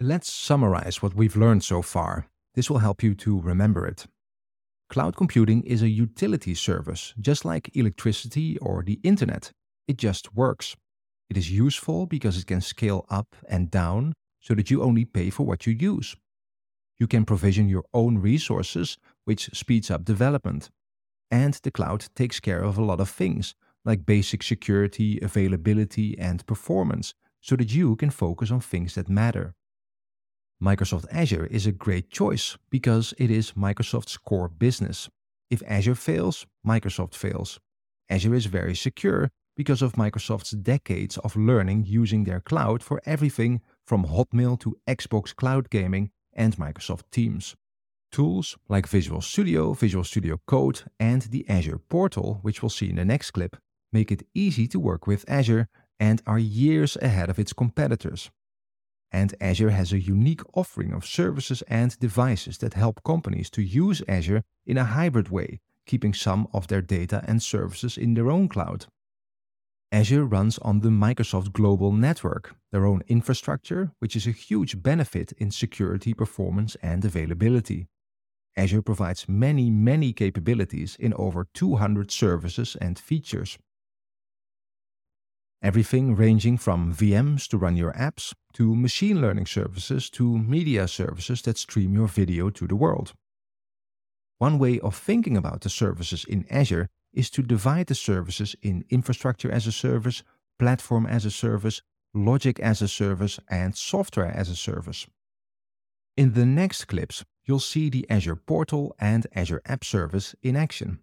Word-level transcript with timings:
Let's 0.00 0.32
summarize 0.32 1.02
what 1.02 1.16
we've 1.16 1.34
learned 1.34 1.64
so 1.64 1.82
far. 1.82 2.28
This 2.54 2.70
will 2.70 2.78
help 2.78 3.02
you 3.02 3.16
to 3.16 3.40
remember 3.40 3.84
it. 3.84 4.06
Cloud 4.88 5.16
computing 5.16 5.64
is 5.64 5.82
a 5.82 5.88
utility 5.88 6.54
service, 6.54 7.14
just 7.20 7.44
like 7.44 7.76
electricity 7.76 8.56
or 8.58 8.84
the 8.84 9.00
internet. 9.02 9.50
It 9.88 9.96
just 9.96 10.36
works. 10.36 10.76
It 11.28 11.36
is 11.36 11.50
useful 11.50 12.06
because 12.06 12.38
it 12.38 12.46
can 12.46 12.60
scale 12.60 13.06
up 13.08 13.34
and 13.48 13.72
down 13.72 14.12
so 14.40 14.54
that 14.54 14.70
you 14.70 14.84
only 14.84 15.04
pay 15.04 15.30
for 15.30 15.44
what 15.44 15.66
you 15.66 15.72
use. 15.72 16.14
You 17.00 17.08
can 17.08 17.24
provision 17.24 17.68
your 17.68 17.84
own 17.92 18.18
resources, 18.18 18.98
which 19.24 19.50
speeds 19.52 19.90
up 19.90 20.04
development. 20.04 20.70
And 21.28 21.54
the 21.54 21.72
cloud 21.72 22.06
takes 22.14 22.38
care 22.38 22.62
of 22.62 22.78
a 22.78 22.84
lot 22.84 23.00
of 23.00 23.10
things, 23.10 23.56
like 23.84 24.06
basic 24.06 24.44
security, 24.44 25.18
availability, 25.20 26.16
and 26.16 26.46
performance, 26.46 27.14
so 27.40 27.56
that 27.56 27.74
you 27.74 27.96
can 27.96 28.10
focus 28.10 28.52
on 28.52 28.60
things 28.60 28.94
that 28.94 29.08
matter. 29.08 29.54
Microsoft 30.62 31.06
Azure 31.12 31.46
is 31.46 31.66
a 31.66 31.72
great 31.72 32.10
choice 32.10 32.58
because 32.68 33.14
it 33.16 33.30
is 33.30 33.52
Microsoft's 33.52 34.16
core 34.16 34.48
business. 34.48 35.08
If 35.50 35.62
Azure 35.66 35.94
fails, 35.94 36.46
Microsoft 36.66 37.14
fails. 37.14 37.60
Azure 38.10 38.34
is 38.34 38.46
very 38.46 38.74
secure 38.74 39.30
because 39.56 39.82
of 39.82 39.92
Microsoft's 39.92 40.50
decades 40.50 41.16
of 41.18 41.36
learning 41.36 41.84
using 41.86 42.24
their 42.24 42.40
cloud 42.40 42.82
for 42.82 43.00
everything 43.06 43.60
from 43.86 44.06
Hotmail 44.06 44.58
to 44.60 44.76
Xbox 44.88 45.34
Cloud 45.34 45.70
Gaming 45.70 46.10
and 46.32 46.56
Microsoft 46.56 47.10
Teams. 47.12 47.54
Tools 48.10 48.56
like 48.68 48.88
Visual 48.88 49.20
Studio, 49.20 49.74
Visual 49.74 50.02
Studio 50.02 50.40
Code, 50.46 50.82
and 50.98 51.22
the 51.22 51.48
Azure 51.48 51.78
Portal, 51.78 52.38
which 52.42 52.62
we'll 52.62 52.70
see 52.70 52.90
in 52.90 52.96
the 52.96 53.04
next 53.04 53.30
clip, 53.30 53.56
make 53.92 54.10
it 54.10 54.26
easy 54.34 54.66
to 54.66 54.80
work 54.80 55.06
with 55.06 55.24
Azure 55.28 55.68
and 56.00 56.20
are 56.26 56.38
years 56.38 56.96
ahead 57.00 57.30
of 57.30 57.38
its 57.38 57.52
competitors. 57.52 58.30
And 59.10 59.34
Azure 59.40 59.70
has 59.70 59.92
a 59.92 60.00
unique 60.00 60.42
offering 60.54 60.92
of 60.92 61.06
services 61.06 61.62
and 61.62 61.98
devices 61.98 62.58
that 62.58 62.74
help 62.74 63.02
companies 63.04 63.50
to 63.50 63.62
use 63.62 64.02
Azure 64.06 64.44
in 64.66 64.76
a 64.76 64.84
hybrid 64.84 65.30
way, 65.30 65.60
keeping 65.86 66.12
some 66.12 66.46
of 66.52 66.66
their 66.66 66.82
data 66.82 67.24
and 67.26 67.42
services 67.42 67.96
in 67.96 68.14
their 68.14 68.30
own 68.30 68.48
cloud. 68.48 68.86
Azure 69.90 70.26
runs 70.26 70.58
on 70.58 70.80
the 70.80 70.90
Microsoft 70.90 71.52
Global 71.52 71.92
Network, 71.92 72.54
their 72.72 72.84
own 72.84 73.02
infrastructure, 73.08 73.92
which 74.00 74.14
is 74.14 74.26
a 74.26 74.32
huge 74.32 74.82
benefit 74.82 75.32
in 75.38 75.50
security, 75.50 76.12
performance, 76.12 76.76
and 76.82 77.02
availability. 77.04 77.88
Azure 78.54 78.82
provides 78.82 79.28
many, 79.28 79.70
many 79.70 80.12
capabilities 80.12 80.96
in 81.00 81.14
over 81.14 81.46
200 81.54 82.10
services 82.10 82.76
and 82.80 82.98
features. 82.98 83.56
Everything 85.60 86.14
ranging 86.14 86.56
from 86.56 86.94
VMs 86.94 87.48
to 87.48 87.58
run 87.58 87.76
your 87.76 87.92
apps, 87.94 88.32
to 88.52 88.76
machine 88.76 89.20
learning 89.20 89.46
services, 89.46 90.08
to 90.10 90.38
media 90.38 90.86
services 90.86 91.42
that 91.42 91.58
stream 91.58 91.94
your 91.94 92.06
video 92.06 92.48
to 92.48 92.68
the 92.68 92.76
world. 92.76 93.12
One 94.38 94.60
way 94.60 94.78
of 94.78 94.94
thinking 94.94 95.36
about 95.36 95.62
the 95.62 95.68
services 95.68 96.24
in 96.24 96.46
Azure 96.48 96.88
is 97.12 97.28
to 97.30 97.42
divide 97.42 97.88
the 97.88 97.96
services 97.96 98.54
in 98.62 98.84
infrastructure 98.88 99.50
as 99.50 99.66
a 99.66 99.72
service, 99.72 100.22
platform 100.60 101.06
as 101.06 101.24
a 101.24 101.30
service, 101.30 101.82
logic 102.14 102.60
as 102.60 102.80
a 102.80 102.86
service, 102.86 103.40
and 103.50 103.76
software 103.76 104.30
as 104.30 104.48
a 104.48 104.56
service. 104.56 105.08
In 106.16 106.34
the 106.34 106.46
next 106.46 106.84
clips, 106.84 107.24
you'll 107.44 107.58
see 107.58 107.90
the 107.90 108.08
Azure 108.08 108.36
Portal 108.36 108.94
and 109.00 109.26
Azure 109.34 109.62
App 109.66 109.84
Service 109.84 110.36
in 110.40 110.54
action. 110.54 111.00